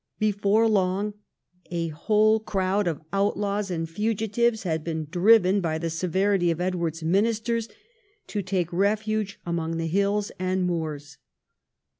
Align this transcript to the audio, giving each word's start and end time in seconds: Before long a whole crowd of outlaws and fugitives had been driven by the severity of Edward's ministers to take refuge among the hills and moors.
Before 0.17 0.67
long 0.67 1.13
a 1.69 1.89
whole 1.89 2.39
crowd 2.39 2.87
of 2.87 3.03
outlaws 3.13 3.69
and 3.69 3.87
fugitives 3.87 4.63
had 4.63 4.83
been 4.83 5.05
driven 5.05 5.61
by 5.61 5.77
the 5.77 5.91
severity 5.91 6.49
of 6.49 6.59
Edward's 6.59 7.03
ministers 7.03 7.69
to 8.25 8.41
take 8.41 8.73
refuge 8.73 9.39
among 9.45 9.77
the 9.77 9.85
hills 9.85 10.31
and 10.39 10.63
moors. 10.65 11.19